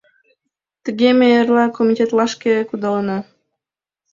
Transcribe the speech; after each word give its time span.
Тыге, 0.83 1.09
ме 1.19 1.27
эрла 1.39 1.65
комитетлашке 1.77 2.53
кудалына. 2.69 3.17